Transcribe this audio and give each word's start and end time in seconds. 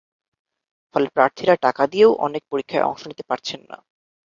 ফলে 0.95 1.07
প্রার্থীরা 1.15 1.55
টাকা 1.65 1.83
দিয়েও 1.87 2.11
অনেক 2.25 2.43
পরীক্ষায় 2.51 2.87
অংশ 2.89 3.01
নিতে 3.07 3.23
পারছেন 3.29 3.59
না। 3.69 3.77